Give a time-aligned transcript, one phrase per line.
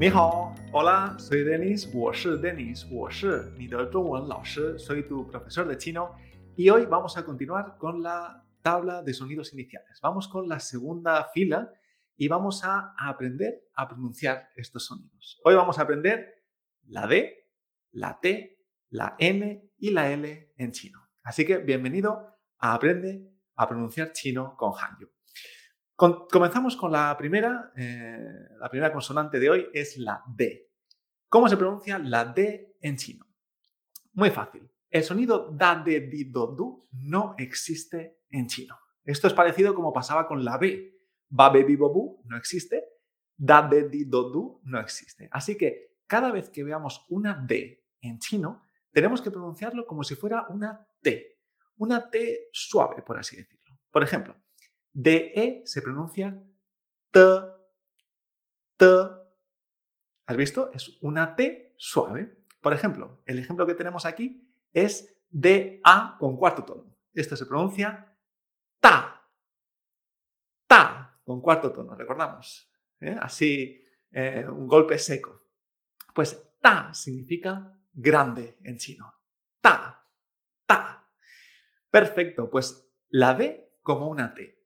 [0.00, 6.14] 你好，Hola, soy Denis，我是 Denis，我是你的中文老师，soy tu profesor de chino
[6.56, 10.00] y hoy vamos a continuar con la tabla de sonidos iniciales.
[10.02, 11.70] Vamos con la segunda fila
[12.16, 15.40] y vamos a aprender a pronunciar estos sonidos.
[15.44, 16.26] Hoy vamos a aprender
[16.86, 17.50] la D,
[17.92, 18.58] la T,
[18.90, 21.00] la N y la L en chino.
[21.22, 25.10] Así que bienvenido a Aprende a pronunciar chino con Hanyu
[26.29, 30.71] comenzamos con la primera, eh, la primera consonante de hoy es la D.
[31.29, 33.25] ¿Cómo se pronuncia la D en chino?
[34.13, 34.67] Muy fácil.
[34.89, 38.77] El sonido da, de, di, do, du no existe en chino.
[39.03, 40.99] Esto es parecido como pasaba con la B.
[41.29, 42.83] Ba, be, bi, bo, bu no existe.
[43.37, 45.29] Da, de, di, do, du no existe.
[45.31, 50.15] Así que cada vez que veamos una D en chino, tenemos que pronunciarlo como si
[50.15, 51.39] fuera una T.
[51.77, 53.79] Una T suave, por así decirlo.
[53.89, 54.35] Por ejemplo,
[54.93, 56.41] DE se pronuncia
[57.11, 57.19] T,
[58.77, 58.85] T.
[60.25, 60.71] ¿Has visto?
[60.73, 62.45] Es una T suave.
[62.61, 66.95] Por ejemplo, el ejemplo que tenemos aquí es DA con cuarto tono.
[67.13, 68.15] Esto se pronuncia
[68.79, 69.27] ta,
[70.67, 72.71] ta con cuarto tono, recordamos.
[72.99, 73.17] ¿eh?
[73.19, 75.47] Así, eh, un golpe seco.
[76.13, 79.13] Pues ta significa grande en chino.
[79.59, 80.07] Ta,
[80.65, 81.09] ta.
[81.89, 84.60] Perfecto, pues la D como una T.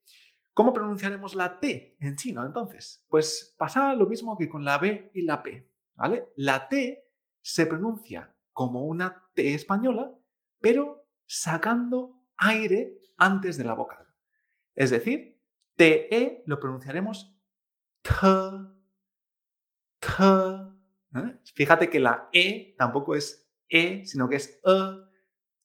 [0.55, 3.05] ¿Cómo pronunciaremos la T en chino entonces?
[3.09, 5.69] Pues pasa lo mismo que con la B y la P.
[5.95, 6.29] ¿vale?
[6.37, 7.03] La T
[7.41, 10.13] se pronuncia como una T española,
[10.61, 14.07] pero sacando aire antes de la vocal.
[14.73, 15.41] Es decir,
[15.75, 17.37] TE lo pronunciaremos
[18.01, 18.11] T,
[19.99, 20.07] T.
[21.15, 21.39] ¿eh?
[21.53, 25.05] Fíjate que la E tampoco es E, sino que es E,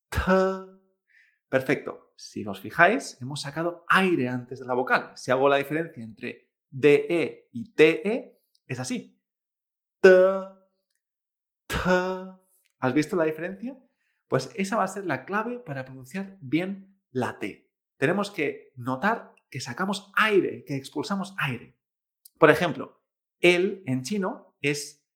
[0.09, 0.80] T.
[1.51, 5.13] Perfecto si os fijáis, hemos sacado aire antes de la vocal.
[5.17, 9.19] Si hago la diferencia entre DE y TE, es así.
[10.01, 10.11] T,
[11.67, 11.77] T.
[12.79, 13.75] ¿Has visto la diferencia?
[14.29, 17.71] Pues esa va a ser la clave para pronunciar bien la T.
[17.97, 21.79] Tenemos que notar que sacamos aire, que expulsamos aire.
[22.39, 23.03] Por ejemplo,
[23.41, 25.07] el en chino es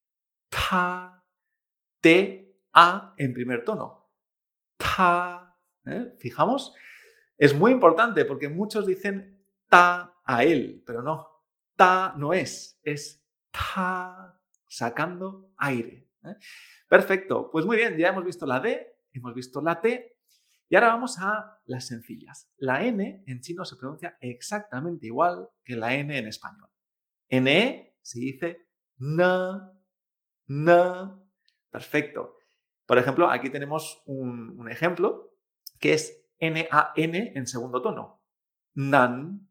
[0.48, 1.22] ta,
[2.00, 4.10] T, A en primer tono.
[4.78, 5.43] Ta.
[5.86, 6.14] ¿Eh?
[6.18, 6.74] ¿Fijamos?
[7.36, 11.28] Es muy importante porque muchos dicen ta a él, pero no.
[11.76, 16.08] Ta no es, es ta sacando aire.
[16.24, 16.36] ¿eh?
[16.88, 20.16] Perfecto, pues muy bien, ya hemos visto la D, hemos visto la T
[20.68, 22.50] y ahora vamos a las sencillas.
[22.56, 26.68] La N en chino se pronuncia exactamente igual que la N en español.
[27.30, 28.68] NE se dice
[28.98, 29.72] na,
[30.46, 31.20] na.
[31.70, 32.36] Perfecto.
[32.86, 35.33] Por ejemplo, aquí tenemos un, un ejemplo
[35.78, 38.22] que es N-A-N en segundo tono.
[38.74, 39.48] Nan,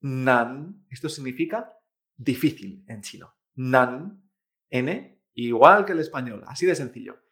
[0.00, 0.86] nan.
[0.90, 1.72] Esto significa
[2.16, 3.34] difícil en chino.
[3.54, 4.22] Nan,
[4.70, 7.22] N, igual que el español, así de sencillo.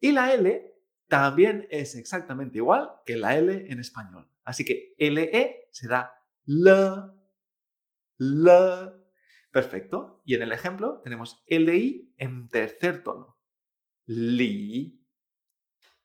[0.00, 0.72] Y la L
[1.08, 4.28] también es exactamente igual que la L en español.
[4.44, 6.12] Así que LE será
[6.46, 6.70] L,
[8.18, 9.02] L.
[9.52, 10.22] Perfecto.
[10.24, 13.38] Y en el ejemplo tenemos LI en tercer tono.
[14.06, 15.06] Li,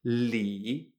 [0.04, 0.97] li.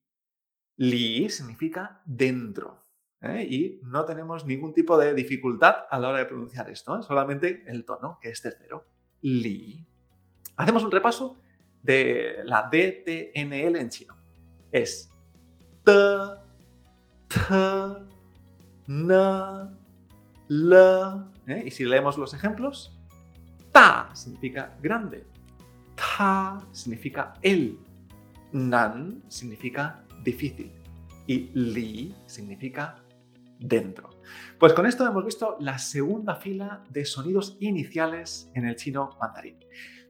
[0.79, 2.79] Li significa dentro.
[3.21, 3.45] ¿eh?
[3.49, 7.03] Y no tenemos ningún tipo de dificultad a la hora de pronunciar esto, ¿eh?
[7.03, 8.87] solamente el tono, que es tercero.
[9.21, 9.85] Li.
[10.55, 11.37] Hacemos un repaso
[11.83, 14.15] de la DTNL en chino.
[14.71, 15.11] Es
[15.83, 15.91] T,
[17.27, 17.37] T,
[18.87, 19.13] N,
[20.49, 20.75] L.
[21.47, 21.63] ¿eh?
[21.65, 22.97] Y si leemos los ejemplos,
[23.73, 25.27] Ta significa grande.
[25.95, 27.79] Ta significa el.
[28.51, 30.71] Nan significa difícil
[31.27, 33.03] y li significa
[33.59, 34.09] dentro.
[34.57, 39.59] Pues con esto hemos visto la segunda fila de sonidos iniciales en el chino mandarín.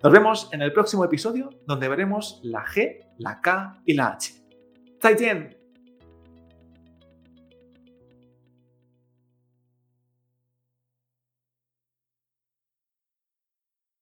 [0.02, 4.40] Nos vemos en el próximo episodio donde veremos la G, la K y la H.
[5.00, 5.59] ¡再见!